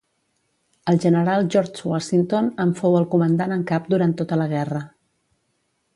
[0.93, 4.85] El general George Washington en fou el comandant en cap durant tota la guerra.